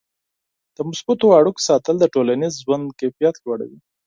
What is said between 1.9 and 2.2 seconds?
د